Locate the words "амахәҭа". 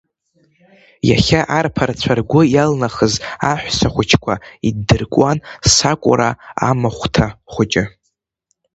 6.69-7.27